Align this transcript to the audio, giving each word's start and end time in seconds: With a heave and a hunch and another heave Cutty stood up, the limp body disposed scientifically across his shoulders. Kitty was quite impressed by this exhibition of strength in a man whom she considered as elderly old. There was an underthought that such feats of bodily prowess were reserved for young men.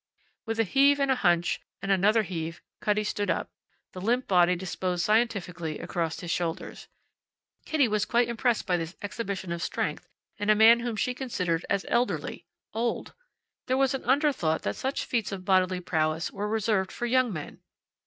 With 0.47 0.59
a 0.59 0.63
heave 0.63 0.99
and 0.99 1.11
a 1.11 1.15
hunch 1.15 1.61
and 1.79 1.91
another 1.91 2.23
heave 2.23 2.59
Cutty 2.79 3.03
stood 3.03 3.29
up, 3.29 3.51
the 3.93 4.01
limp 4.01 4.27
body 4.27 4.55
disposed 4.55 5.05
scientifically 5.05 5.77
across 5.77 6.21
his 6.21 6.31
shoulders. 6.31 6.87
Kitty 7.65 7.87
was 7.87 8.05
quite 8.05 8.27
impressed 8.27 8.65
by 8.65 8.77
this 8.77 8.95
exhibition 9.03 9.51
of 9.51 9.61
strength 9.61 10.09
in 10.39 10.49
a 10.49 10.55
man 10.55 10.79
whom 10.79 10.95
she 10.95 11.13
considered 11.13 11.67
as 11.69 11.85
elderly 11.87 12.47
old. 12.73 13.13
There 13.67 13.77
was 13.77 13.93
an 13.93 14.01
underthought 14.05 14.61
that 14.63 14.75
such 14.75 15.05
feats 15.05 15.31
of 15.31 15.45
bodily 15.45 15.79
prowess 15.81 16.31
were 16.31 16.47
reserved 16.49 16.91
for 16.91 17.05
young 17.05 17.31
men. 17.31 17.59